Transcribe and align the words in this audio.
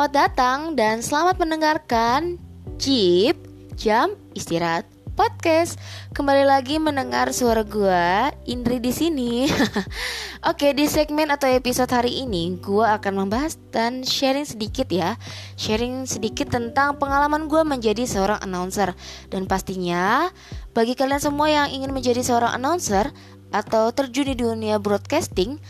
Selamat 0.00 0.32
datang 0.32 0.60
dan 0.80 1.04
selamat 1.04 1.36
mendengarkan 1.36 2.40
Jeep 2.80 3.36
Jam 3.76 4.16
Istirahat 4.32 4.88
Podcast. 5.12 5.76
Kembali 6.16 6.48
lagi 6.48 6.80
mendengar 6.80 7.28
suara 7.36 7.60
gua 7.68 8.32
Indri 8.48 8.80
di 8.80 8.96
sini. 8.96 9.44
Oke, 10.48 10.72
di 10.72 10.88
segmen 10.88 11.28
atau 11.28 11.52
episode 11.52 11.92
hari 11.92 12.24
ini 12.24 12.56
gua 12.64 12.96
akan 12.96 13.28
membahas 13.28 13.60
dan 13.76 14.00
sharing 14.00 14.48
sedikit 14.48 14.88
ya. 14.88 15.20
Sharing 15.60 16.08
sedikit 16.08 16.48
tentang 16.48 16.96
pengalaman 16.96 17.44
gua 17.44 17.60
menjadi 17.68 18.08
seorang 18.08 18.40
announcer 18.40 18.96
dan 19.28 19.44
pastinya 19.44 20.32
bagi 20.72 20.96
kalian 20.96 21.20
semua 21.20 21.52
yang 21.52 21.68
ingin 21.76 21.92
menjadi 21.92 22.24
seorang 22.24 22.56
announcer 22.56 23.12
atau 23.52 23.92
terjun 23.92 24.32
di 24.32 24.36
dunia 24.38 24.80
broadcasting 24.80 25.60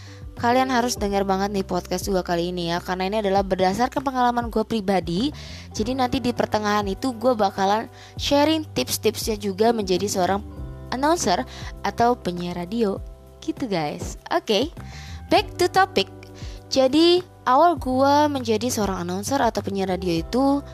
kalian 0.41 0.73
harus 0.73 0.97
dengar 0.97 1.29
banget 1.29 1.53
nih 1.53 1.69
podcast 1.69 2.09
juga 2.09 2.25
kali 2.25 2.49
ini 2.49 2.73
ya 2.73 2.81
karena 2.81 3.13
ini 3.13 3.17
adalah 3.21 3.45
berdasarkan 3.45 4.01
pengalaman 4.01 4.49
gue 4.49 4.65
pribadi. 4.65 5.29
Jadi 5.77 5.93
nanti 5.93 6.17
di 6.19 6.33
pertengahan 6.33 6.89
itu 6.89 7.13
gue 7.13 7.37
bakalan 7.37 7.87
sharing 8.17 8.65
tips-tipsnya 8.73 9.37
juga 9.37 9.71
menjadi 9.77 10.09
seorang 10.09 10.41
announcer 10.97 11.45
atau 11.85 12.17
penyiar 12.17 12.57
radio. 12.57 12.97
Gitu 13.45 13.69
guys. 13.69 14.17
Oke 14.33 14.45
okay, 14.49 14.65
back 15.29 15.47
to 15.61 15.69
topic. 15.69 16.09
Jadi 16.73 17.21
awal 17.45 17.77
gue 17.77 18.15
menjadi 18.33 18.73
seorang 18.73 19.05
announcer 19.05 19.45
atau 19.45 19.61
penyiar 19.61 19.93
radio 19.93 20.25
itu 20.25 20.65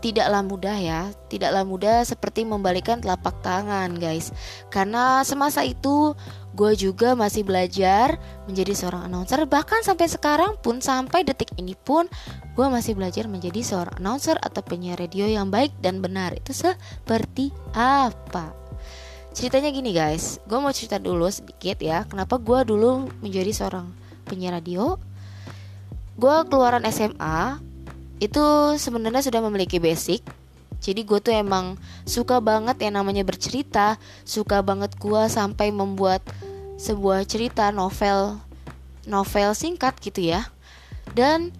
tidaklah 0.00 0.40
mudah 0.40 0.76
ya 0.80 1.00
tidaklah 1.28 1.62
mudah 1.62 2.02
seperti 2.02 2.42
membalikan 2.48 2.98
telapak 2.98 3.36
tangan 3.44 3.94
guys. 3.94 4.32
Karena 4.72 5.22
semasa 5.22 5.62
itu 5.62 6.16
gue 6.56 6.72
juga 6.74 7.14
masih 7.14 7.46
belajar 7.46 8.18
menjadi 8.48 8.74
seorang 8.74 9.06
announcer. 9.06 9.38
Bahkan 9.46 9.86
sampai 9.86 10.10
sekarang 10.10 10.58
pun 10.58 10.82
sampai 10.82 11.22
detik 11.22 11.54
ini 11.60 11.78
pun 11.78 12.10
gue 12.58 12.66
masih 12.66 12.98
belajar 12.98 13.30
menjadi 13.30 13.62
seorang 13.62 14.00
announcer 14.02 14.34
atau 14.40 14.64
penyiar 14.64 14.98
radio 14.98 15.28
yang 15.28 15.52
baik 15.52 15.70
dan 15.78 16.02
benar. 16.02 16.34
Itu 16.34 16.50
seperti 16.56 17.54
apa? 17.76 18.50
Ceritanya 19.30 19.70
gini 19.70 19.94
guys. 19.94 20.42
Gue 20.50 20.58
mau 20.58 20.74
cerita 20.74 20.98
dulu 20.98 21.30
sedikit 21.30 21.78
ya 21.78 22.02
kenapa 22.08 22.40
gue 22.40 22.66
dulu 22.66 23.06
menjadi 23.22 23.54
seorang 23.54 23.86
penyiar 24.26 24.58
radio. 24.58 24.98
Gue 26.18 26.36
keluaran 26.50 26.84
SMA 26.90 27.69
itu 28.20 28.76
sebenarnya 28.76 29.24
sudah 29.24 29.40
memiliki 29.40 29.80
basic. 29.80 30.20
Jadi 30.80 31.04
gue 31.04 31.20
tuh 31.20 31.32
emang 31.32 31.76
suka 32.04 32.40
banget 32.40 32.76
yang 32.84 33.00
namanya 33.00 33.24
bercerita. 33.24 33.96
Suka 34.28 34.60
banget 34.60 34.92
gue 34.96 35.22
sampai 35.28 35.72
membuat 35.72 36.20
sebuah 36.80 37.24
cerita 37.24 37.72
novel 37.72 38.40
novel 39.08 39.56
singkat 39.56 39.96
gitu 40.00 40.32
ya. 40.36 40.44
Dan 41.16 41.52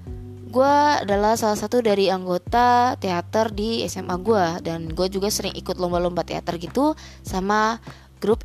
gue 0.50 0.76
adalah 1.06 1.38
salah 1.38 1.54
satu 1.54 1.78
dari 1.78 2.10
anggota 2.10 2.98
teater 2.98 3.54
di 3.54 3.86
SMA 3.86 4.18
gue 4.18 4.66
dan 4.66 4.90
gue 4.90 5.06
juga 5.06 5.30
sering 5.30 5.54
ikut 5.54 5.78
lomba-lomba 5.78 6.26
teater 6.26 6.58
gitu 6.58 6.98
sama 7.22 7.78
grup 8.18 8.42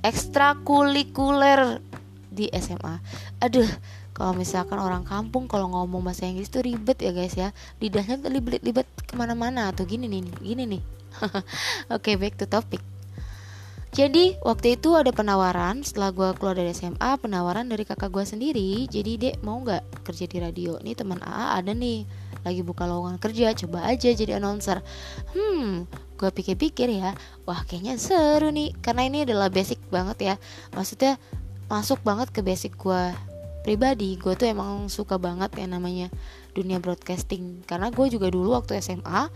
ekstrakurikuler 0.00 1.84
di 2.32 2.48
SMA 2.56 2.96
aduh 3.44 3.68
kalau 4.16 4.32
misalkan 4.32 4.80
orang 4.80 5.04
kampung 5.04 5.44
kalau 5.44 5.68
ngomong 5.68 6.00
bahasa 6.00 6.24
Inggris 6.24 6.48
tuh 6.48 6.64
ribet 6.64 6.96
ya 7.04 7.12
guys 7.12 7.36
ya. 7.36 7.52
Lidahnya 7.84 8.16
tuh 8.16 8.32
ribet-ribet 8.32 8.88
ke 9.04 9.12
mana-mana 9.12 9.68
atau 9.68 9.84
gini 9.84 10.08
nih 10.08 10.24
gini 10.40 10.64
nih. 10.64 10.82
Oke 11.20 11.44
okay, 11.92 12.14
back 12.16 12.40
to 12.40 12.48
topic. 12.48 12.80
Jadi 13.92 14.40
waktu 14.40 14.80
itu 14.80 14.96
ada 14.96 15.12
penawaran 15.12 15.84
setelah 15.84 16.16
gue 16.16 16.28
keluar 16.40 16.56
dari 16.56 16.72
SMA 16.72 17.20
penawaran 17.20 17.68
dari 17.68 17.84
kakak 17.84 18.08
gue 18.08 18.24
sendiri. 18.24 18.88
Jadi 18.88 19.20
dek 19.20 19.36
mau 19.44 19.60
nggak 19.60 20.08
kerja 20.08 20.24
di 20.24 20.40
radio? 20.40 20.80
Nih 20.80 20.96
teman 20.96 21.20
AA 21.20 21.60
ada 21.60 21.76
nih 21.76 22.08
lagi 22.40 22.64
buka 22.64 22.88
lowongan 22.88 23.20
kerja 23.20 23.52
coba 23.52 23.84
aja 23.84 24.08
jadi 24.16 24.40
announcer. 24.40 24.80
Hmm 25.36 25.84
gue 26.16 26.30
pikir-pikir 26.32 26.88
ya 26.96 27.12
wah 27.44 27.60
kayaknya 27.68 28.00
seru 28.00 28.48
nih 28.48 28.72
karena 28.80 29.04
ini 29.04 29.28
adalah 29.28 29.52
basic 29.52 29.76
banget 29.92 30.18
ya. 30.24 30.34
Maksudnya 30.72 31.20
masuk 31.68 32.00
banget 32.00 32.32
ke 32.32 32.40
basic 32.40 32.72
gue 32.80 33.12
pribadi 33.66 34.14
gue 34.14 34.38
tuh 34.38 34.46
emang 34.46 34.86
suka 34.86 35.18
banget 35.18 35.50
yang 35.58 35.74
namanya 35.74 36.06
dunia 36.54 36.78
broadcasting. 36.78 37.66
Karena 37.66 37.90
gue 37.90 38.06
juga 38.06 38.30
dulu 38.30 38.54
waktu 38.54 38.78
SMA 38.78 39.26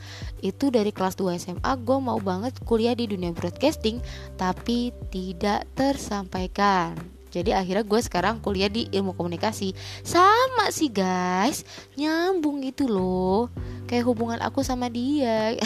itu 0.46 0.70
dari 0.70 0.94
kelas 0.94 1.18
2 1.18 1.34
SMA 1.42 1.72
gue 1.82 1.98
mau 1.98 2.22
banget 2.22 2.54
kuliah 2.62 2.94
di 2.94 3.10
dunia 3.10 3.34
broadcasting 3.34 3.98
tapi 4.38 4.94
tidak 5.10 5.66
tersampaikan. 5.74 6.94
Jadi 7.34 7.50
akhirnya 7.50 7.82
gue 7.82 8.00
sekarang 8.02 8.38
kuliah 8.38 8.70
di 8.70 8.86
ilmu 8.94 9.18
komunikasi. 9.18 9.74
Sama 10.06 10.70
sih 10.70 10.94
guys. 10.94 11.66
Nyambung 11.98 12.62
gitu 12.62 12.86
loh. 12.86 13.50
Kayak 13.90 14.06
hubungan 14.06 14.38
aku 14.38 14.62
sama 14.62 14.86
dia. 14.86 15.58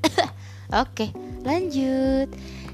Oke 0.86 1.10
lanjut. 1.42 2.30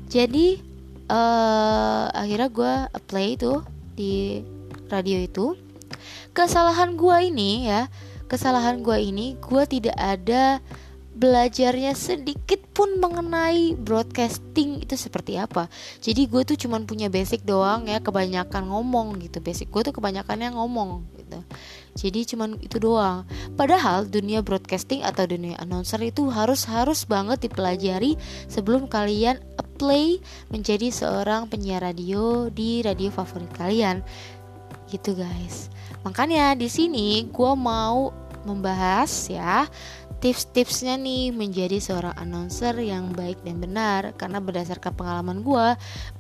Jadi 0.09 0.61
uh, 1.09 2.07
akhirnya 2.13 2.49
gue 2.53 2.73
apply 2.93 3.29
tuh 3.41 3.65
di 3.95 4.43
radio 4.95 5.19
itu 5.19 5.59
kesalahan 6.31 6.95
gue 6.95 7.17
ini 7.35 7.67
ya 7.67 7.91
kesalahan 8.31 8.81
gue 8.81 8.99
ini 8.99 9.35
gue 9.43 9.63
tidak 9.67 9.97
ada 9.99 10.63
belajarnya 11.15 11.95
sedikit 11.95 12.59
pun 12.75 12.99
mengenai 12.99 13.79
broadcasting 13.79 14.83
itu 14.83 14.99
seperti 14.99 15.39
apa. 15.39 15.71
Jadi 16.03 16.27
gue 16.27 16.43
tuh 16.43 16.59
cuman 16.59 16.91
punya 16.91 17.07
basic 17.07 17.47
doang 17.47 17.87
ya 17.87 18.03
kebanyakan 18.03 18.67
ngomong 18.67 19.23
gitu. 19.23 19.39
Basic 19.39 19.71
gue 19.71 19.83
tuh 19.87 19.95
kebanyakannya 19.95 20.51
ngomong 20.59 21.07
gitu. 21.23 21.39
Jadi 21.95 22.35
cuman 22.35 22.59
itu 22.59 22.83
doang. 22.83 23.23
Padahal 23.55 24.11
dunia 24.11 24.43
broadcasting 24.43 25.07
atau 25.07 25.23
dunia 25.31 25.55
announcer 25.63 26.03
itu 26.03 26.27
harus 26.35 26.67
harus 26.67 27.07
banget 27.07 27.47
dipelajari 27.47 28.19
sebelum 28.51 28.91
kalian 28.91 29.39
apply 29.55 30.19
menjadi 30.51 30.91
seorang 30.91 31.47
penyiar 31.47 31.87
radio 31.87 32.51
di 32.51 32.83
radio 32.83 33.15
favorit 33.15 33.55
kalian 33.55 34.03
gitu 34.95 35.19
guys. 35.19 35.69
Makanya 36.07 36.55
di 36.55 36.71
sini 36.71 37.27
gue 37.27 37.53
mau 37.59 38.15
membahas 38.47 39.11
ya 39.27 39.67
tips-tipsnya 40.23 40.97
nih 40.97 41.33
menjadi 41.37 41.81
seorang 41.81 42.15
announcer 42.17 42.73
yang 42.79 43.11
baik 43.11 43.43
dan 43.43 43.59
benar. 43.59 44.15
Karena 44.15 44.39
berdasarkan 44.39 44.95
pengalaman 44.95 45.43
gue 45.43 45.67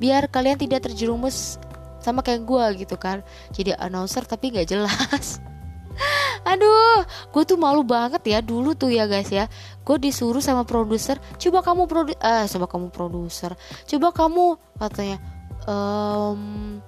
biar 0.03 0.27
kalian 0.29 0.59
tidak 0.59 0.91
terjerumus 0.91 1.57
sama 2.03 2.21
kayak 2.21 2.43
gue 2.45 2.85
gitu 2.85 2.99
kan. 2.99 3.23
Jadi 3.55 3.73
announcer 3.79 4.27
tapi 4.27 4.53
nggak 4.53 4.69
jelas. 4.69 5.41
Aduh, 6.51 7.07
gue 7.33 7.43
tuh 7.47 7.57
malu 7.57 7.87
banget 7.87 8.21
ya 8.27 8.39
dulu 8.45 8.75
tuh 8.75 8.93
ya 8.93 9.09
guys 9.09 9.31
ya. 9.31 9.49
Gue 9.87 9.97
disuruh 9.97 10.43
sama 10.43 10.67
produser, 10.67 11.17
coba 11.41 11.65
kamu 11.65 11.89
produ, 11.89 12.13
eh 12.19 12.45
coba 12.51 12.67
kamu 12.69 12.87
produser, 12.93 13.53
coba 13.89 14.09
kamu 14.13 14.59
katanya, 14.77 15.19
um, 15.65 16.81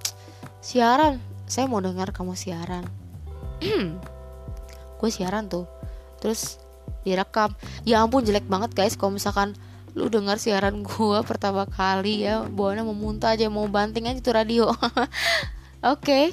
siaran 0.60 1.22
saya 1.46 1.70
mau 1.70 1.78
dengar 1.78 2.10
kamu 2.10 2.34
siaran. 2.34 2.84
Gue 4.98 5.10
siaran 5.14 5.46
tuh. 5.46 5.70
Terus 6.18 6.58
direkam. 7.06 7.54
Ya 7.86 8.02
ampun 8.02 8.26
jelek 8.26 8.50
banget 8.50 8.74
guys 8.74 8.98
kalau 8.98 9.14
misalkan 9.14 9.54
lu 9.96 10.12
dengar 10.12 10.36
siaran 10.36 10.82
gue 10.82 11.18
pertama 11.22 11.64
kali 11.64 12.26
ya. 12.26 12.44
Bawaannya 12.50 12.84
mau 12.84 12.98
muntah 12.98 13.38
aja 13.38 13.46
mau 13.46 13.70
banting 13.70 14.10
aja 14.10 14.18
tuh 14.18 14.34
radio. 14.34 14.68
Oke 14.74 15.08
okay, 15.82 16.26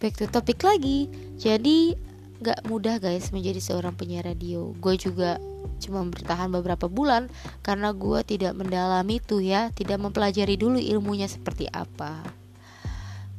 back 0.00 0.16
to 0.16 0.24
topic 0.26 0.64
lagi. 0.64 1.12
Jadi 1.36 1.94
gak 2.38 2.64
mudah 2.70 3.02
guys 3.02 3.28
menjadi 3.34 3.60
seorang 3.60 3.94
penyiar 3.94 4.24
radio. 4.24 4.72
Gue 4.80 4.96
juga 4.96 5.36
cuma 5.78 6.02
bertahan 6.08 6.50
beberapa 6.50 6.90
bulan 6.90 7.30
karena 7.62 7.92
gue 7.92 8.24
tidak 8.24 8.56
mendalami 8.56 9.20
itu 9.20 9.44
ya. 9.44 9.68
Tidak 9.76 10.00
mempelajari 10.00 10.56
dulu 10.56 10.80
ilmunya 10.80 11.28
seperti 11.28 11.68
apa 11.68 12.37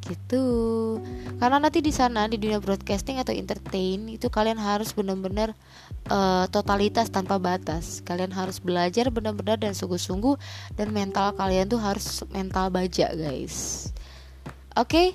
gitu 0.09 0.43
karena 1.37 1.61
nanti 1.61 1.79
di 1.79 1.93
sana 1.93 2.25
di 2.25 2.41
dunia 2.41 2.57
broadcasting 2.57 3.21
atau 3.21 3.31
entertain 3.31 4.09
itu 4.09 4.27
kalian 4.27 4.57
harus 4.57 4.91
benar-benar 4.91 5.53
uh, 6.09 6.45
totalitas 6.49 7.07
tanpa 7.07 7.37
batas. 7.37 8.01
Kalian 8.03 8.33
harus 8.33 8.59
belajar 8.59 9.07
benar-benar 9.13 9.55
dan 9.61 9.71
sungguh-sungguh 9.77 10.35
dan 10.75 10.91
mental 10.91 11.31
kalian 11.37 11.69
tuh 11.69 11.79
harus 11.79 12.25
mental 12.33 12.73
baja 12.73 13.13
guys. 13.13 13.89
Oke? 14.75 14.89
Okay? 14.89 15.07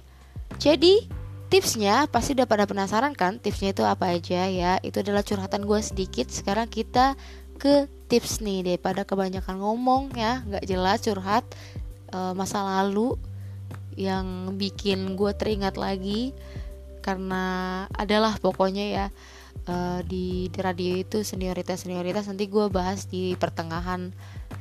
jadi 0.55 1.02
tipsnya 1.50 2.06
pasti 2.06 2.38
udah 2.38 2.46
pada 2.46 2.64
penasaran 2.64 3.12
kan? 3.12 3.43
Tipsnya 3.43 3.75
itu 3.75 3.82
apa 3.82 4.14
aja 4.14 4.46
ya? 4.46 4.79
Itu 4.81 5.02
adalah 5.02 5.26
curhatan 5.26 5.67
gue 5.67 5.81
sedikit. 5.82 6.31
Sekarang 6.31 6.70
kita 6.70 7.19
ke 7.58 7.91
tips 8.06 8.43
nih 8.43 8.62
daripada 8.62 9.02
kebanyakan 9.02 9.58
ngomong 9.58 10.14
ya. 10.14 10.46
Nggak 10.46 10.64
jelas 10.67 10.99
curhat 11.02 11.44
uh, 12.14 12.32
masa 12.32 12.62
lalu 12.62 13.19
yang 13.94 14.56
bikin 14.58 15.14
gue 15.14 15.32
teringat 15.35 15.79
lagi 15.79 16.35
karena 17.05 17.85
adalah 17.93 18.41
pokoknya 18.41 18.85
ya 18.88 19.06
uh, 19.69 20.00
di, 20.05 20.49
di 20.49 20.58
radio 20.61 21.05
itu 21.05 21.20
senioritas 21.20 21.85
senioritas 21.85 22.26
nanti 22.26 22.49
gue 22.49 22.67
bahas 22.73 23.05
di 23.06 23.37
pertengahan 23.37 24.11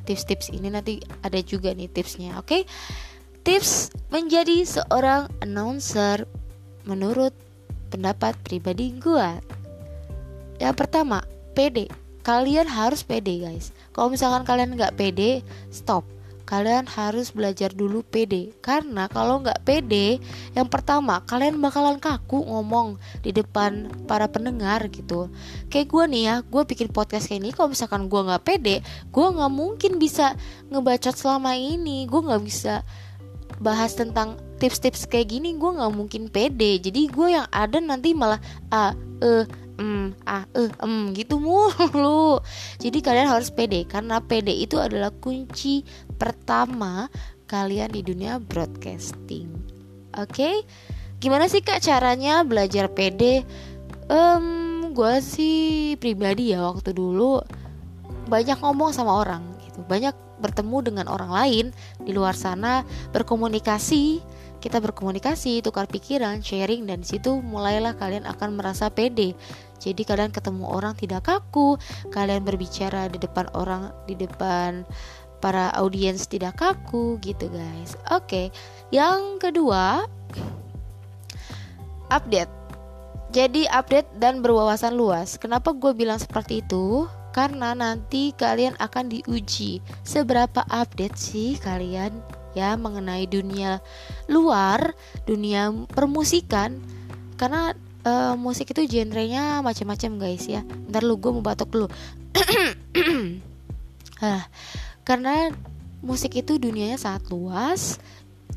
tips-tips 0.03 0.51
ini 0.51 0.67
nanti 0.67 0.99
ada 1.23 1.39
juga 1.39 1.71
nih 1.71 1.87
tipsnya 1.87 2.35
oke? 2.39 2.47
Okay? 2.47 2.61
tips 3.43 3.91
menjadi 4.07 4.63
seorang 4.63 5.27
announcer 5.43 6.23
menurut 6.87 7.35
pendapat 7.91 8.35
pribadi 8.43 8.95
gue 8.95 9.29
yang 10.63 10.75
pertama 10.75 11.23
pede. 11.51 11.91
Kalian 12.23 12.71
harus 12.71 13.03
pede 13.03 13.43
guys. 13.43 13.75
Kalau 13.91 14.07
misalkan 14.07 14.47
kalian 14.47 14.79
nggak 14.79 14.95
pede 14.95 15.43
stop 15.67 16.07
kalian 16.43 16.85
harus 16.85 17.31
belajar 17.31 17.71
dulu 17.71 18.03
pede. 18.03 18.51
Karena 18.59 19.07
kalau 19.07 19.39
nggak 19.43 19.63
pede 19.63 20.19
yang 20.53 20.67
pertama 20.67 21.23
kalian 21.23 21.59
bakalan 21.59 21.97
kaku 21.97 22.43
ngomong 22.43 22.99
di 23.23 23.31
depan 23.31 23.89
para 24.05 24.27
pendengar 24.27 24.83
gitu. 24.91 25.31
Kayak 25.71 25.87
gue 25.89 26.03
nih 26.11 26.23
ya 26.27 26.35
gue 26.43 26.63
bikin 26.67 26.89
podcast 26.91 27.31
kayak 27.31 27.41
ini 27.43 27.49
kalau 27.55 27.71
misalkan 27.71 28.11
gue 28.11 28.21
nggak 28.21 28.43
pede 28.43 28.75
gue 29.09 29.27
nggak 29.27 29.51
mungkin 29.51 29.97
bisa 29.97 30.35
ngebacot 30.69 31.15
selama 31.15 31.55
ini. 31.55 32.05
Gue 32.05 32.21
nggak 32.21 32.43
bisa 32.43 32.83
bahas 33.63 33.95
tentang 33.95 34.35
tips-tips 34.59 35.07
kayak 35.07 35.35
gini 35.35 35.55
gue 35.55 35.71
nggak 35.75 35.93
mungkin 35.95 36.27
pede. 36.27 36.79
Jadi 36.79 37.11
gue 37.11 37.27
yang 37.35 37.47
ada 37.51 37.79
nanti 37.79 38.11
malah 38.11 38.39
ah 38.71 38.91
eh 39.23 39.47
mm, 39.83 40.23
ah 40.23 40.47
eh 40.55 40.71
em 40.79 41.11
gitu 41.11 41.43
mulu 41.43 42.39
jadi 42.83 42.97
kalian 43.03 43.27
harus 43.27 43.51
pede 43.51 43.83
karena 43.83 44.23
pede 44.23 44.55
itu 44.55 44.79
adalah 44.79 45.11
kunci 45.11 45.83
pertama 46.15 47.11
kalian 47.53 47.91
di 47.91 48.01
dunia 48.01 48.39
broadcasting. 48.39 49.51
Oke? 50.15 50.31
Okay? 50.33 50.55
gimana 51.23 51.47
sih 51.47 51.63
kak 51.63 51.79
caranya 51.79 52.43
belajar 52.43 52.91
pede? 52.91 53.47
Um, 54.11 54.91
gue 54.91 55.23
sih 55.23 55.95
pribadi 55.95 56.51
ya 56.51 56.67
waktu 56.67 56.91
dulu 56.91 57.39
banyak 58.27 58.59
ngomong 58.59 58.91
sama 58.91 59.23
orang 59.23 59.55
gitu. 59.63 59.79
Banyak 59.87 60.11
bertemu 60.43 60.77
dengan 60.91 61.05
orang 61.07 61.31
lain 61.31 61.65
di 62.03 62.11
luar 62.11 62.35
sana 62.35 62.83
berkomunikasi. 63.15 64.19
Kita 64.59 64.79
berkomunikasi, 64.79 65.59
tukar 65.59 65.91
pikiran, 65.91 66.39
sharing 66.39 66.87
dan 66.87 67.03
situ 67.03 67.39
mulailah 67.39 67.95
kalian 67.95 68.27
akan 68.27 68.59
merasa 68.59 68.91
pede. 68.91 69.35
Jadi 69.83 70.07
kalian 70.07 70.31
ketemu 70.31 70.63
orang 70.71 70.95
tidak 70.95 71.27
kaku, 71.27 71.75
kalian 72.07 72.47
berbicara 72.47 73.11
di 73.11 73.19
depan 73.19 73.51
orang 73.51 73.91
di 74.07 74.15
depan 74.15 74.87
para 75.43 75.75
audiens 75.75 76.23
tidak 76.31 76.55
kaku 76.55 77.19
gitu 77.19 77.51
guys. 77.51 77.99
Oke, 78.15 78.47
yang 78.95 79.43
kedua 79.43 80.07
update. 82.07 82.63
Jadi 83.33 83.67
update 83.67 84.07
dan 84.23 84.39
berwawasan 84.39 84.95
luas. 84.95 85.35
Kenapa 85.35 85.75
gue 85.75 85.91
bilang 85.91 86.21
seperti 86.21 86.63
itu? 86.63 87.09
Karena 87.33 87.73
nanti 87.73 88.29
kalian 88.37 88.77
akan 88.77 89.09
diuji 89.09 89.81
seberapa 90.05 90.61
update 90.69 91.17
sih 91.17 91.57
kalian 91.57 92.13
ya 92.53 92.77
mengenai 92.77 93.25
dunia 93.25 93.81
luar, 94.29 94.93
dunia 95.25 95.73
permusikan 95.89 96.77
karena 97.41 97.73
uh, 98.03 98.35
musik 98.35 98.71
itu 98.71 98.85
genrenya 98.87 99.59
macam-macam 99.63 100.11
guys 100.19 100.45
ya. 100.47 100.61
Ntar 100.91 101.03
lu 101.03 101.17
gue 101.17 101.31
mau 101.31 101.43
batuk 101.43 101.71
dulu. 101.71 101.87
ah, 104.27 104.43
karena 105.07 105.51
musik 106.03 106.35
itu 106.35 106.59
dunianya 106.59 106.99
sangat 106.99 107.31
luas, 107.31 107.97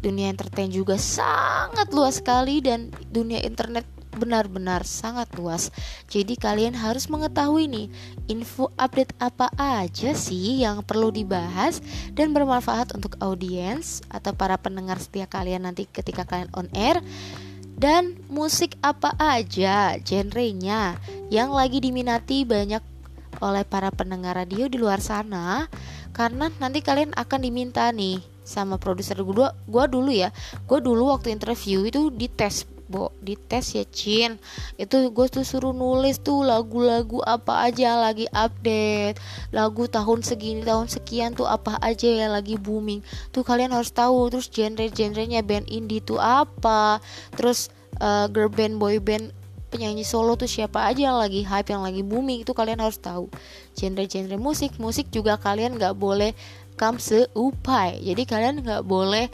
dunia 0.02 0.30
entertain 0.30 0.70
juga 0.70 0.98
sangat 0.98 1.90
luas 1.94 2.18
sekali 2.18 2.60
dan 2.60 2.90
dunia 3.10 3.40
internet 3.42 3.86
benar-benar 4.16 4.82
sangat 4.88 5.28
luas. 5.36 5.68
Jadi 6.08 6.40
kalian 6.40 6.72
harus 6.72 7.06
mengetahui 7.12 7.68
nih 7.68 7.86
info 8.32 8.72
update 8.80 9.12
apa 9.20 9.52
aja 9.60 10.16
sih 10.16 10.64
yang 10.64 10.80
perlu 10.80 11.12
dibahas 11.12 11.84
dan 12.16 12.32
bermanfaat 12.32 12.96
untuk 12.96 13.20
audiens 13.20 14.00
atau 14.08 14.32
para 14.32 14.56
pendengar 14.56 14.96
setia 14.98 15.28
kalian 15.28 15.68
nanti 15.68 15.84
ketika 15.84 16.24
kalian 16.24 16.48
on 16.56 16.66
air 16.72 16.98
dan 17.76 18.16
musik 18.32 18.80
apa 18.80 19.12
aja 19.20 20.00
genrenya 20.00 20.96
yang 21.28 21.52
lagi 21.52 21.84
diminati 21.84 22.48
banyak 22.48 22.80
oleh 23.44 23.68
para 23.68 23.92
pendengar 23.92 24.32
radio 24.32 24.64
di 24.66 24.80
luar 24.80 25.04
sana? 25.04 25.68
Karena 26.16 26.48
nanti 26.56 26.80
kalian 26.80 27.12
akan 27.12 27.40
diminta 27.44 27.92
nih 27.92 28.24
sama 28.48 28.80
produser. 28.80 29.20
Gue 29.20 29.52
gua 29.68 29.84
dulu 29.84 30.08
ya 30.08 30.32
gue 30.64 30.78
dulu 30.80 31.12
waktu 31.12 31.36
interview 31.36 31.84
itu 31.84 32.08
dites 32.08 32.64
bo 32.86 33.10
dites 33.22 33.74
ya 33.74 33.84
Cin. 33.86 34.38
Itu 34.78 35.10
gue 35.10 35.26
tuh 35.26 35.42
suruh 35.42 35.74
nulis 35.74 36.22
tuh 36.22 36.46
lagu-lagu 36.46 37.22
apa 37.26 37.66
aja 37.66 37.98
lagi 37.98 38.26
update. 38.30 39.18
Lagu 39.50 39.90
tahun 39.90 40.22
segini 40.22 40.62
tahun 40.62 40.86
sekian 40.90 41.34
tuh 41.34 41.46
apa 41.46 41.78
aja 41.82 42.06
yang 42.06 42.32
lagi 42.32 42.58
booming. 42.58 43.02
Tuh 43.30 43.42
kalian 43.42 43.74
harus 43.74 43.90
tahu 43.90 44.30
terus 44.30 44.48
genre-genrenya 44.50 45.42
band 45.42 45.66
indie 45.66 46.02
tuh 46.02 46.18
apa. 46.18 47.02
Terus 47.34 47.68
uh, 47.98 48.30
girl 48.30 48.50
band 48.50 48.78
boy 48.78 49.02
band 49.02 49.34
penyanyi 49.66 50.06
solo 50.06 50.38
tuh 50.38 50.48
siapa 50.48 50.86
aja 50.86 51.10
yang 51.12 51.18
lagi 51.18 51.42
hype 51.42 51.68
yang 51.68 51.82
lagi 51.82 52.00
booming. 52.06 52.46
Itu 52.46 52.54
kalian 52.54 52.78
harus 52.80 53.02
tahu. 53.02 53.26
Genre-genre 53.74 54.38
musik 54.38 54.78
musik 54.78 55.10
juga 55.10 55.36
kalian 55.36 55.76
nggak 55.76 55.94
boleh 55.98 56.32
kam 56.76 57.00
seupai. 57.00 57.98
Jadi 58.04 58.22
kalian 58.28 58.62
nggak 58.62 58.84
boleh 58.84 59.26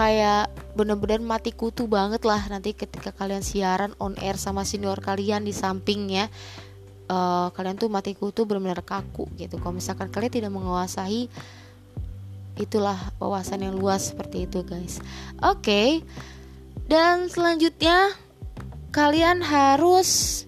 kayak 0.00 0.48
bener-bener 0.72 1.20
mati 1.20 1.52
kutu 1.52 1.84
banget 1.84 2.24
lah 2.24 2.40
nanti 2.48 2.72
ketika 2.72 3.12
kalian 3.12 3.44
siaran 3.44 3.92
on 4.00 4.16
air 4.16 4.40
sama 4.40 4.64
senior 4.64 4.96
kalian 4.96 5.44
di 5.44 5.52
sampingnya 5.52 6.32
uh, 7.12 7.52
kalian 7.52 7.76
tuh 7.76 7.92
mati 7.92 8.16
kutu 8.16 8.48
bener-bener 8.48 8.80
kaku 8.80 9.28
gitu 9.36 9.60
kalau 9.60 9.76
misalkan 9.76 10.08
kalian 10.08 10.32
tidak 10.32 10.56
menguasai 10.56 11.28
itulah 12.56 12.96
wawasan 13.20 13.68
yang 13.68 13.76
luas 13.76 14.08
seperti 14.16 14.48
itu 14.48 14.64
guys 14.64 15.04
oke 15.44 15.60
okay. 15.60 16.00
dan 16.88 17.28
selanjutnya 17.28 18.16
kalian 18.96 19.44
harus 19.44 20.42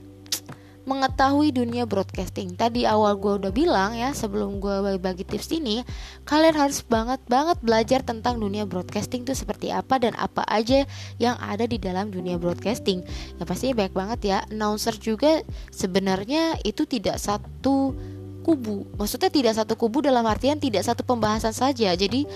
mengetahui 0.82 1.54
dunia 1.54 1.86
broadcasting. 1.86 2.58
Tadi 2.58 2.82
awal 2.82 3.14
gue 3.18 3.38
udah 3.38 3.52
bilang 3.54 3.94
ya 3.94 4.10
sebelum 4.10 4.58
gue 4.58 4.98
bagi 4.98 5.22
tips 5.22 5.54
ini, 5.54 5.86
kalian 6.26 6.58
harus 6.58 6.82
banget 6.82 7.22
banget 7.30 7.58
belajar 7.62 8.00
tentang 8.02 8.42
dunia 8.42 8.66
broadcasting 8.66 9.22
itu 9.22 9.34
seperti 9.36 9.70
apa 9.70 10.02
dan 10.02 10.14
apa 10.18 10.42
aja 10.50 10.82
yang 11.22 11.38
ada 11.38 11.64
di 11.64 11.78
dalam 11.78 12.10
dunia 12.10 12.36
broadcasting. 12.36 13.06
Ya 13.38 13.44
pastinya 13.46 13.84
banyak 13.84 13.94
banget 13.94 14.20
ya. 14.26 14.38
Announcer 14.50 14.98
juga 14.98 15.46
sebenarnya 15.70 16.58
itu 16.66 16.82
tidak 16.82 17.22
satu 17.22 17.94
kubu. 18.42 18.84
Maksudnya 18.98 19.30
tidak 19.30 19.54
satu 19.54 19.78
kubu 19.78 20.02
dalam 20.02 20.26
artian 20.26 20.58
tidak 20.58 20.82
satu 20.82 21.06
pembahasan 21.06 21.54
saja. 21.54 21.94
Jadi 21.94 22.26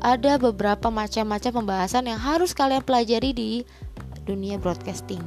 ada 0.00 0.40
beberapa 0.40 0.88
macam-macam 0.88 1.60
pembahasan 1.60 2.08
yang 2.08 2.16
harus 2.16 2.56
kalian 2.56 2.80
pelajari 2.80 3.30
di 3.34 3.50
dunia 4.24 4.56
broadcasting. 4.56 5.20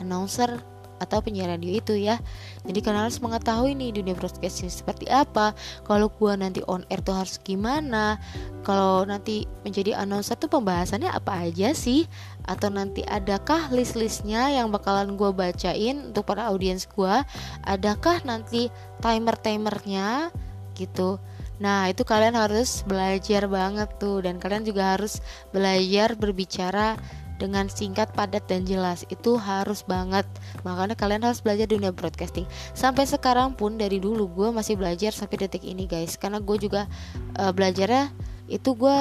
Announcer 0.00 0.77
atau 0.98 1.22
penyiar 1.22 1.50
radio 1.54 1.78
itu 1.78 1.94
ya. 1.98 2.18
Jadi 2.66 2.78
kalian 2.82 3.08
harus 3.08 3.18
mengetahui 3.22 3.74
nih 3.74 3.90
dunia 3.94 4.14
broadcasting 4.14 4.70
seperti 4.70 5.06
apa 5.10 5.54
kalau 5.86 6.12
gua 6.12 6.34
nanti 6.38 6.62
on 6.66 6.84
air 6.92 7.00
tuh 7.02 7.16
harus 7.16 7.38
gimana 7.42 8.18
kalau 8.62 9.02
nanti 9.08 9.48
menjadi 9.64 9.98
announcer 9.98 10.36
tuh 10.36 10.50
pembahasannya 10.50 11.08
apa 11.10 11.48
aja 11.48 11.72
sih 11.72 12.04
atau 12.44 12.68
nanti 12.68 13.04
adakah 13.06 13.72
list-listnya 13.72 14.52
yang 14.52 14.68
bakalan 14.68 15.14
gua 15.16 15.30
bacain 15.32 16.12
untuk 16.12 16.28
para 16.28 16.50
audiens 16.50 16.84
gua 16.90 17.24
adakah 17.64 18.20
nanti 18.26 18.68
timer-timernya 19.00 20.34
gitu. 20.78 21.18
Nah, 21.58 21.90
itu 21.90 22.06
kalian 22.06 22.38
harus 22.38 22.86
belajar 22.86 23.50
banget 23.50 23.90
tuh 23.98 24.22
dan 24.22 24.38
kalian 24.38 24.62
juga 24.62 24.94
harus 24.94 25.18
belajar 25.50 26.14
berbicara 26.14 26.94
dengan 27.38 27.70
singkat, 27.70 28.10
padat 28.12 28.44
dan 28.50 28.66
jelas. 28.66 29.06
Itu 29.08 29.38
harus 29.38 29.86
banget. 29.86 30.26
Makanya 30.66 30.98
kalian 30.98 31.22
harus 31.24 31.40
belajar 31.40 31.70
dunia 31.70 31.94
broadcasting. 31.94 32.44
Sampai 32.74 33.06
sekarang 33.06 33.54
pun 33.54 33.78
dari 33.78 34.02
dulu 34.02 34.28
gue 34.28 34.48
masih 34.50 34.74
belajar 34.74 35.14
sampai 35.14 35.46
detik 35.46 35.62
ini 35.64 35.86
guys. 35.86 36.18
Karena 36.18 36.42
gue 36.42 36.56
juga 36.58 36.90
uh, 37.38 37.54
belajarnya 37.54 38.10
itu 38.50 38.74
gue 38.74 38.96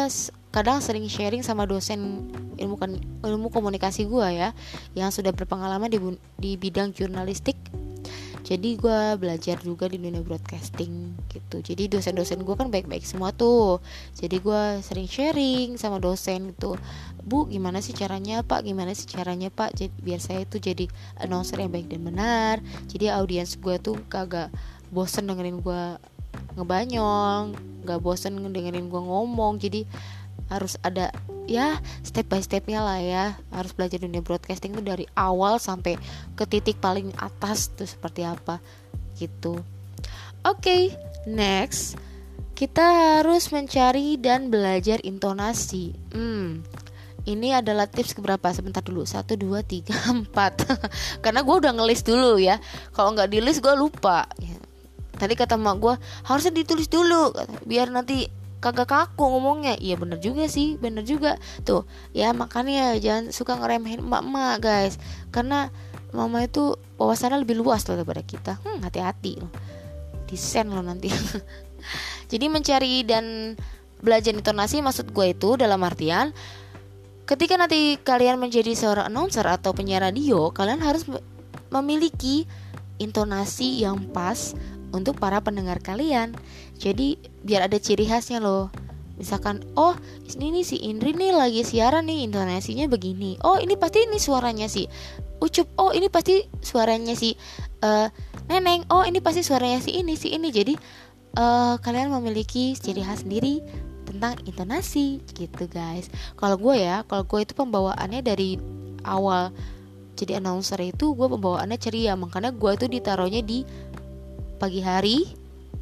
kadang 0.51 0.79
sering 0.79 1.05
sharing 1.11 1.43
sama 1.43 1.67
dosen 1.67 2.31
ilmu 2.57 2.75
ilmu 3.21 3.47
komunikasi 3.51 4.07
gue 4.07 4.27
ya 4.33 4.49
yang 4.95 5.11
sudah 5.13 5.29
berpengalaman 5.35 5.91
di, 5.91 5.99
di 6.39 6.51
bidang 6.57 6.95
jurnalistik 6.95 7.55
jadi 8.47 8.79
gue 8.79 8.99
belajar 9.19 9.59
juga 9.59 9.91
di 9.91 9.99
dunia 9.99 10.23
broadcasting 10.23 11.19
gitu. 11.27 11.59
Jadi 11.59 11.91
dosen-dosen 11.91 12.47
gue 12.47 12.55
kan 12.55 12.71
baik-baik 12.71 13.03
semua 13.03 13.35
tuh. 13.35 13.83
Jadi 14.15 14.39
gue 14.39 14.79
sering 14.79 15.03
sharing 15.03 15.75
sama 15.75 15.99
dosen 15.99 16.55
gitu. 16.55 16.79
Bu 17.27 17.43
gimana 17.51 17.83
sih 17.83 17.91
caranya 17.91 18.47
pak? 18.47 18.63
Gimana 18.63 18.95
sih 18.95 19.03
caranya 19.03 19.51
pak? 19.51 19.75
Jadi, 19.75 19.91
biar 19.99 20.23
saya 20.23 20.47
itu 20.47 20.63
jadi 20.63 20.87
announcer 21.19 21.59
yang 21.59 21.75
baik 21.75 21.91
dan 21.91 22.07
benar. 22.07 22.63
Jadi 22.87 23.11
audiens 23.11 23.59
gue 23.59 23.75
tuh 23.83 23.99
kagak 24.07 24.47
bosen 24.95 25.27
dengerin 25.27 25.59
gue 25.59 25.99
ngebanyol 26.55 27.51
gak 27.83 27.99
bosen 27.99 28.39
dengerin 28.47 28.87
gue 28.87 29.01
ngomong. 29.03 29.59
Jadi 29.59 29.83
harus 30.47 30.79
ada 30.87 31.11
ya 31.47 31.79
step 32.03 32.27
by 32.27 32.43
stepnya 32.43 32.83
lah 32.83 32.99
ya. 32.99 33.25
Harus 33.49 33.73
belajar 33.73 34.03
dunia 34.03 34.21
broadcasting 34.21 34.75
itu 34.75 34.83
dari 34.83 35.05
awal 35.15 35.57
sampai 35.57 35.97
ke 36.35 36.43
titik 36.45 36.77
paling 36.83 37.09
atas 37.17 37.71
tuh 37.73 37.87
seperti 37.87 38.27
apa 38.27 38.61
gitu. 39.17 39.63
Oke 40.45 40.61
okay, 40.61 40.83
next. 41.25 41.97
Kita 42.57 43.21
harus 43.21 43.53
mencari 43.53 44.17
dan 44.17 44.49
belajar 44.49 44.97
intonasi. 45.05 45.93
Hmm 46.13 46.65
ini 47.27 47.51
adalah 47.51 47.91
tips 47.91 48.15
keberapa? 48.15 48.47
Sebentar 48.55 48.79
dulu. 48.79 49.03
Satu 49.03 49.35
dua 49.35 49.59
tiga 49.61 49.93
empat. 50.15 50.63
Karena 51.23 51.43
gue 51.43 51.55
udah 51.59 51.75
ngelis 51.75 52.01
dulu 52.01 52.39
ya. 52.39 52.57
Kalau 52.95 53.11
nggak 53.11 53.29
di 53.29 53.43
list 53.43 53.59
gue 53.59 53.75
lupa. 53.75 54.25
Ya. 54.39 54.55
tadi 55.17 55.33
kata 55.33 55.57
mak 55.57 55.81
gue 55.81 55.97
harusnya 56.29 56.53
ditulis 56.53 56.85
dulu 56.93 57.33
biar 57.65 57.89
nanti 57.89 58.29
kagak 58.59 58.89
kaku 58.89 59.23
ngomongnya. 59.27 59.77
Iya 59.77 59.97
bener 59.97 60.17
juga 60.21 60.49
sih 60.49 60.75
bener 60.77 61.05
juga. 61.05 61.37
Tuh 61.63 61.85
ya 62.11 62.33
makanya 62.33 62.97
jangan 62.97 63.29
suka 63.33 63.57
ngeremehin 63.57 64.03
emak-emak 64.03 64.55
guys. 64.61 64.95
Karena 65.29 65.69
mama 66.15 66.45
itu 66.45 66.77
wawasannya 66.97 67.43
lebih 67.43 67.59
luas 67.61 67.85
loh 67.85 67.99
daripada 67.99 68.23
kita. 68.23 68.57
Hmm 68.61 68.81
hati-hati. 68.81 69.39
Loh 69.39 69.51
desain 70.27 70.67
loh 70.67 70.83
nanti. 70.83 71.07
Jadi 72.31 72.45
mencari 72.51 73.07
dan 73.07 73.55
belajar 74.03 74.35
intonasi 74.35 74.83
maksud 74.83 75.09
gue 75.09 75.33
itu 75.33 75.57
dalam 75.57 75.81
artian 75.81 76.29
ketika 77.25 77.57
nanti 77.57 77.97
kalian 77.97 78.37
menjadi 78.37 78.77
seorang 78.77 79.09
announcer 79.09 79.41
atau 79.43 79.73
penyiar 79.73 80.05
radio 80.05 80.53
kalian 80.53 80.85
harus 80.85 81.09
memiliki 81.73 82.45
intonasi 83.01 83.81
yang 83.81 83.97
pas 84.13 84.53
untuk 84.91 85.19
para 85.19 85.41
pendengar 85.43 85.79
kalian. 85.83 86.35
Jadi 86.77 87.17
biar 87.43 87.67
ada 87.67 87.77
ciri 87.81 88.07
khasnya 88.07 88.39
loh. 88.39 88.71
Misalkan, 89.17 89.65
oh 89.73 89.97
ini 90.37 90.61
nih 90.61 90.65
si 90.65 90.77
Indri 90.85 91.09
nih 91.17 91.33
lagi 91.33 91.65
siaran 91.65 92.05
nih 92.05 92.29
intonasinya 92.29 92.85
begini. 92.85 93.41
Oh 93.41 93.57
ini 93.57 93.73
pasti 93.73 94.05
ini 94.05 94.21
suaranya 94.21 94.69
si 94.69 94.85
Ucup. 95.41 95.65
Oh 95.81 95.89
ini 95.89 96.05
pasti 96.05 96.45
suaranya 96.61 97.17
si 97.17 97.33
uh, 97.81 98.07
Neneng. 98.45 98.85
Oh 98.93 99.01
ini 99.01 99.17
pasti 99.17 99.41
suaranya 99.41 99.81
si 99.81 99.97
ini 99.97 100.13
si 100.13 100.37
ini. 100.37 100.53
Jadi 100.53 100.77
uh, 101.33 101.81
kalian 101.81 102.13
memiliki 102.13 102.77
ciri 102.77 103.01
khas 103.01 103.25
sendiri 103.25 103.65
tentang 104.05 104.37
intonasi 104.45 105.25
gitu 105.33 105.65
guys. 105.65 106.13
Kalau 106.37 106.61
gue 106.61 106.77
ya, 106.77 107.01
kalau 107.09 107.25
gue 107.25 107.41
itu 107.41 107.57
pembawaannya 107.57 108.21
dari 108.21 108.61
awal 109.01 109.49
jadi 110.17 110.41
announcer 110.41 110.81
itu 110.81 111.13
gue 111.13 111.27
pembawaannya 111.29 111.77
ceria 111.77 112.17
makanya 112.17 112.49
gue 112.49 112.71
itu 112.73 112.85
ditaruhnya 112.89 113.45
di 113.45 113.61
pagi 114.57 114.81
hari 114.81 115.29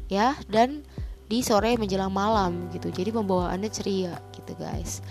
ya 0.06 0.38
dan 0.46 0.84
di 1.26 1.42
sore 1.42 1.74
menjelang 1.74 2.14
malam 2.14 2.70
gitu 2.70 2.92
jadi 2.94 3.10
pembawaannya 3.10 3.70
ceria 3.72 4.14
gitu 4.36 4.54
guys 4.54 5.02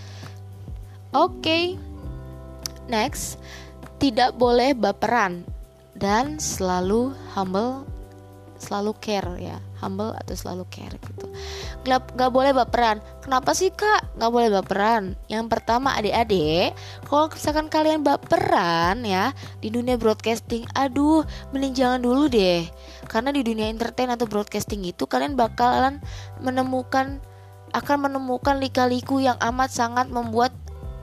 oke 1.12 1.36
okay. 1.42 1.76
next 2.88 3.36
tidak 4.00 4.32
boleh 4.40 4.72
baperan 4.72 5.44
dan 5.96 6.40
selalu 6.40 7.12
humble 7.36 7.84
selalu 8.56 8.96
care 8.98 9.28
ya 9.38 9.56
humble 9.80 10.16
atau 10.16 10.34
selalu 10.34 10.64
care 10.72 10.96
gitu. 10.96 11.26
Gak, 11.84 12.16
gak 12.16 12.30
boleh 12.32 12.56
baperan. 12.56 12.98
Kenapa 13.20 13.52
sih 13.52 13.68
kak? 13.70 14.16
Gak 14.16 14.30
boleh 14.32 14.48
baperan. 14.48 15.14
Yang 15.28 15.46
pertama 15.52 15.92
adik-adik 15.94 16.72
kalau 17.04 17.28
misalkan 17.28 17.68
kalian 17.68 18.00
baperan 18.00 19.04
ya 19.04 19.36
di 19.60 19.68
dunia 19.68 20.00
broadcasting 20.00 20.64
aduh 20.72 21.22
mending 21.52 21.76
jangan 21.76 22.00
dulu 22.00 22.26
deh. 22.26 22.64
Karena 23.06 23.30
di 23.30 23.44
dunia 23.44 23.68
entertain 23.68 24.10
atau 24.10 24.24
broadcasting 24.24 24.82
itu 24.82 25.04
kalian 25.04 25.36
bakalan 25.36 26.00
menemukan 26.40 27.20
akan 27.76 28.08
menemukan 28.08 28.56
lika-liku 28.56 29.20
yang 29.20 29.36
amat 29.42 29.68
sangat 29.68 30.08
membuat 30.08 30.56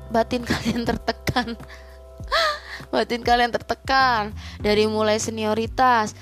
batin 0.10 0.42
kalian 0.50 0.86
tertekan. 0.86 1.56
Batin 2.94 3.26
kalian 3.26 3.50
tertekan. 3.50 4.38
Dari 4.62 4.86
mulai 4.86 5.18
senioritas 5.18 6.14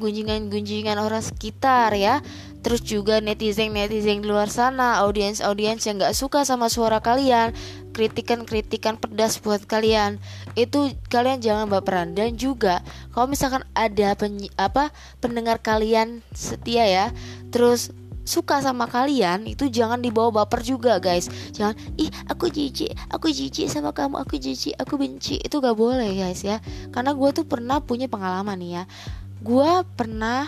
gunjingan-gunjingan 0.00 0.96
orang 0.96 1.20
sekitar 1.20 1.92
ya. 1.94 2.24
Terus 2.60 2.84
juga 2.84 3.24
netizen-netizen 3.24 4.20
di 4.20 4.28
luar 4.28 4.52
sana 4.52 5.00
audiens-audiens 5.04 5.80
yang 5.84 5.96
gak 5.96 6.12
suka 6.12 6.44
sama 6.44 6.68
suara 6.68 7.00
kalian 7.00 7.56
kritikan-kritikan 7.92 8.96
pedas 8.96 9.40
buat 9.40 9.64
kalian. 9.64 10.22
Itu 10.56 10.92
kalian 11.12 11.44
jangan 11.44 11.66
baperan. 11.68 12.12
Dan 12.12 12.36
juga 12.36 12.84
kalau 13.12 13.28
misalkan 13.28 13.64
ada 13.72 14.16
apa 14.56 14.92
pendengar 15.18 15.60
kalian 15.60 16.24
setia 16.32 16.84
ya 16.86 17.06
terus 17.48 17.92
suka 18.20 18.62
sama 18.62 18.86
kalian 18.86 19.48
itu 19.48 19.66
jangan 19.66 19.98
dibawa 19.98 20.44
baper 20.44 20.62
juga 20.62 21.00
guys. 21.02 21.26
Jangan 21.56 21.74
ih 21.98 22.12
aku 22.30 22.46
jijik 22.52 22.94
aku 23.10 23.32
jijik 23.32 23.66
sama 23.66 23.90
kamu 23.90 24.22
aku 24.22 24.38
jijik 24.38 24.76
aku 24.76 25.00
benci. 25.00 25.40
Itu 25.40 25.58
gak 25.58 25.74
boleh 25.74 26.12
guys 26.14 26.44
ya. 26.44 26.62
Karena 26.94 27.16
gue 27.16 27.28
tuh 27.32 27.44
pernah 27.48 27.82
punya 27.82 28.06
pengalaman 28.06 28.60
nih 28.60 28.72
ya 28.80 28.84
gue 29.40 29.70
pernah 29.96 30.46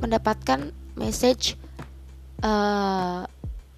mendapatkan 0.00 0.72
message 0.98 1.54
uh, 2.42 3.22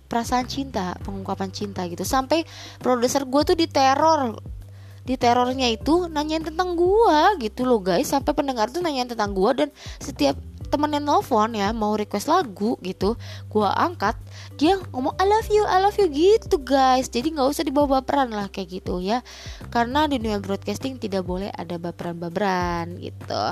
perasaan 0.09 0.47
cinta 0.47 0.95
pengungkapan 1.03 1.51
cinta 1.51 1.85
gitu. 1.91 2.07
Sampai 2.07 2.47
produser 2.79 3.27
gue 3.27 3.43
tuh 3.43 3.57
diteror. 3.59 4.39
Di 5.05 5.21
terornya 5.21 5.69
itu 5.69 6.09
nanyain 6.09 6.41
tentang 6.41 6.73
gue 6.81 7.21
gitu 7.45 7.69
loh 7.69 7.83
guys. 7.83 8.09
Sampai 8.09 8.33
pendengar 8.33 8.73
tuh 8.73 8.81
nanyain 8.81 9.11
tentang 9.11 9.37
gue 9.37 9.51
dan 9.53 9.69
setiap 10.01 10.39
temennya 10.73 10.99
nelfon 10.99 11.55
ya 11.55 11.71
mau 11.71 11.95
request 11.95 12.27
lagu 12.27 12.75
gitu 12.83 13.15
gue 13.47 13.69
angkat 13.69 14.19
dia 14.59 14.75
ngomong 14.91 15.15
I 15.23 15.25
love 15.29 15.47
you 15.53 15.63
I 15.63 15.79
love 15.79 15.95
you 16.01 16.09
gitu 16.09 16.57
guys. 16.57 17.13
Jadi 17.13 17.37
nggak 17.37 17.53
usah 17.53 17.63
dibawa 17.69 18.01
baperan 18.01 18.33
lah 18.33 18.49
kayak 18.49 18.81
gitu 18.81 18.99
ya. 19.05 19.21
Karena 19.69 20.09
di 20.09 20.17
dunia 20.17 20.41
broadcasting 20.41 20.97
tidak 20.97 21.29
boleh 21.29 21.53
ada 21.53 21.77
baperan-baperan 21.77 22.97
gitu 22.97 23.45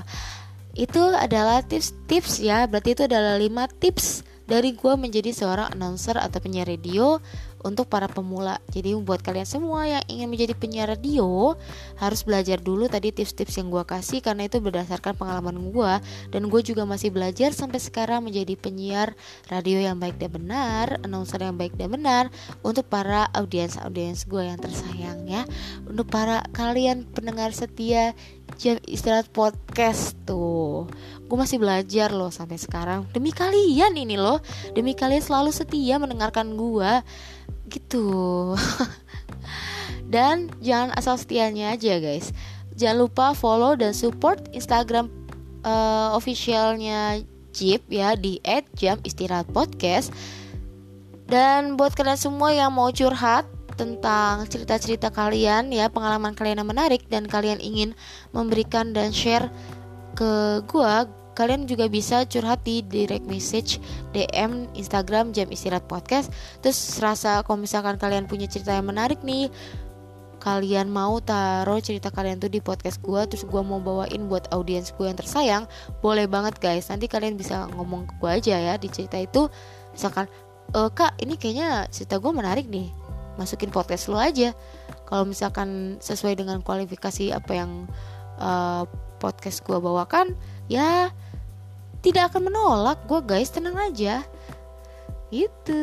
itu 0.72 1.02
adalah 1.12 1.60
tips-tips 1.60 2.40
ya 2.40 2.64
berarti 2.64 2.96
itu 2.96 3.02
adalah 3.04 3.36
5 3.36 3.80
tips 3.80 4.24
dari 4.48 4.74
gue 4.74 4.94
menjadi 4.98 5.30
seorang 5.32 5.72
announcer 5.72 6.18
atau 6.18 6.42
penyiar 6.42 6.68
radio 6.68 7.22
untuk 7.62 7.88
para 7.88 8.06
pemula. 8.06 8.58
Jadi 8.70 8.94
buat 8.98 9.22
kalian 9.22 9.46
semua 9.46 9.86
yang 9.86 10.02
ingin 10.06 10.28
menjadi 10.30 10.54
penyiar 10.54 10.86
radio 10.90 11.54
harus 11.98 12.22
belajar 12.22 12.58
dulu 12.58 12.86
tadi 12.86 13.14
tips-tips 13.14 13.58
yang 13.58 13.70
gue 13.70 13.82
kasih 13.86 14.20
karena 14.22 14.46
itu 14.46 14.58
berdasarkan 14.58 15.14
pengalaman 15.16 15.72
gue 15.72 15.92
dan 16.30 16.42
gue 16.46 16.60
juga 16.62 16.86
masih 16.86 17.10
belajar 17.10 17.54
sampai 17.54 17.78
sekarang 17.78 18.26
menjadi 18.26 18.54
penyiar 18.58 19.14
radio 19.48 19.78
yang 19.82 19.96
baik 19.98 20.18
dan 20.18 20.30
benar, 20.30 21.00
announcer 21.02 21.40
yang 21.42 21.56
baik 21.56 21.74
dan 21.78 21.90
benar 21.90 22.24
untuk 22.60 22.86
para 22.86 23.26
audiens-audiens 23.34 24.26
gue 24.26 24.42
yang 24.42 24.58
tersayang 24.58 25.24
ya, 25.26 25.42
untuk 25.86 26.06
para 26.10 26.44
kalian 26.54 27.08
pendengar 27.10 27.50
setia 27.54 28.14
jam 28.60 28.76
istirahat 28.84 29.32
podcast 29.32 30.12
tuh 30.28 30.84
gue 31.32 31.36
masih 31.40 31.56
belajar 31.56 32.12
loh 32.12 32.28
sampai 32.28 32.60
sekarang. 32.60 33.08
Demi 33.08 33.32
kalian 33.32 33.96
ini 33.96 34.20
loh 34.20 34.44
demi 34.76 34.92
kalian 34.92 35.24
selalu 35.24 35.48
setia 35.48 35.96
mendengarkan 35.96 36.52
gue 36.52 36.92
gitu. 37.70 38.52
Dan 40.12 40.52
jangan 40.60 40.92
asal 40.94 41.16
setianya 41.16 41.72
aja 41.72 41.96
guys. 41.96 42.36
Jangan 42.76 42.98
lupa 43.04 43.26
follow 43.36 43.76
dan 43.76 43.92
support 43.92 44.48
instagram 44.52 45.08
uh, 45.64 46.12
officialnya 46.16 47.24
Jeep 47.52 47.84
ya 47.92 48.16
di 48.16 48.40
@jam_istirahat_podcast. 48.76 50.12
Dan 51.28 51.80
buat 51.80 51.96
kalian 51.96 52.20
semua 52.20 52.52
yang 52.52 52.72
mau 52.72 52.92
curhat 52.92 53.48
tentang 53.76 54.44
cerita-cerita 54.48 55.08
kalian 55.08 55.72
ya 55.72 55.88
pengalaman 55.88 56.36
kalian 56.36 56.60
yang 56.60 56.68
menarik 56.68 57.08
dan 57.08 57.24
kalian 57.24 57.56
ingin 57.56 57.96
memberikan 58.36 58.92
dan 58.92 59.16
share 59.16 59.48
ke 60.12 60.60
gua 60.68 61.08
kalian 61.32 61.64
juga 61.64 61.88
bisa 61.88 62.24
curhat 62.28 62.60
di 62.64 62.84
direct 62.84 63.24
message 63.24 63.80
DM 64.12 64.68
Instagram 64.76 65.32
jam 65.32 65.48
istirahat 65.48 65.84
podcast. 65.88 66.28
Terus 66.60 67.00
rasa 67.00 67.40
kalau 67.44 67.60
misalkan 67.60 67.96
kalian 67.96 68.28
punya 68.28 68.48
cerita 68.48 68.76
yang 68.76 68.88
menarik 68.88 69.20
nih 69.24 69.48
kalian 70.42 70.90
mau 70.90 71.22
taruh 71.22 71.78
cerita 71.78 72.10
kalian 72.10 72.42
tuh 72.42 72.50
di 72.50 72.58
podcast 72.58 72.98
gue 72.98 73.22
terus 73.30 73.46
gue 73.46 73.62
mau 73.62 73.78
bawain 73.78 74.26
buat 74.26 74.50
audiens 74.50 74.90
gue 74.90 75.06
yang 75.06 75.14
tersayang 75.14 75.64
boleh 76.02 76.26
banget 76.26 76.58
guys. 76.58 76.90
Nanti 76.90 77.06
kalian 77.06 77.38
bisa 77.38 77.70
ngomong 77.78 78.10
ke 78.10 78.14
gue 78.18 78.30
aja 78.42 78.54
ya 78.58 78.74
di 78.74 78.90
cerita 78.90 79.22
itu. 79.22 79.46
Misalkan 79.94 80.26
e, 80.74 80.80
kak 80.90 81.14
ini 81.22 81.38
kayaknya 81.38 81.86
cerita 81.94 82.18
gue 82.18 82.32
menarik 82.34 82.66
nih. 82.66 82.90
Masukin 83.38 83.70
podcast 83.70 84.10
lo 84.10 84.18
aja. 84.18 84.50
Kalau 85.06 85.24
misalkan 85.24 85.96
sesuai 86.02 86.36
dengan 86.36 86.60
kualifikasi 86.60 87.32
apa 87.32 87.52
yang 87.52 87.86
uh, 88.40 88.84
podcast 89.22 89.62
gue 89.62 89.78
bawakan 89.78 90.34
ya 90.66 91.14
tidak 92.02 92.34
akan 92.34 92.50
menolak. 92.50 92.98
Gue 93.06 93.22
guys 93.22 93.54
tenang 93.54 93.78
aja. 93.78 94.26
Itu 95.32 95.80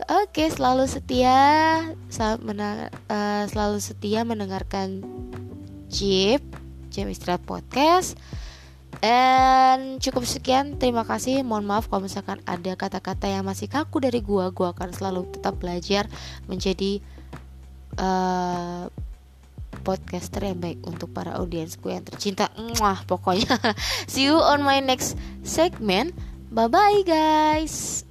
oke 0.00 0.44
selalu 0.48 0.88
setia 0.88 1.36
uh, 1.92 3.44
selalu 3.44 3.76
setia 3.76 4.24
mendengarkan 4.24 5.04
Jeep 5.92 6.40
Jam 6.88 7.12
Istirahat 7.12 7.44
Podcast. 7.44 8.16
Dan 8.96 10.00
cukup 10.00 10.24
sekian, 10.24 10.80
terima 10.80 11.04
kasih. 11.04 11.44
Mohon 11.44 11.68
maaf 11.68 11.84
kalau 11.92 12.08
misalkan 12.08 12.40
ada 12.48 12.72
kata-kata 12.72 13.28
yang 13.28 13.44
masih 13.44 13.68
kaku 13.68 14.00
dari 14.00 14.24
gua, 14.24 14.48
gua 14.56 14.72
akan 14.72 14.88
selalu 14.96 15.28
tetap 15.36 15.60
belajar 15.60 16.08
menjadi 16.48 17.04
uh, 18.00 18.88
podcaster 19.86 20.42
yang 20.42 20.58
baik 20.58 20.82
untuk 20.82 21.14
para 21.14 21.38
audiens 21.38 21.78
gue 21.78 21.94
yang 21.94 22.02
tercinta. 22.02 22.50
Mwah, 22.58 23.06
pokoknya. 23.06 23.54
See 24.10 24.26
you 24.26 24.42
on 24.42 24.66
my 24.66 24.82
next 24.82 25.14
segment. 25.46 26.10
Bye 26.50 26.66
bye 26.66 27.06
guys. 27.06 28.02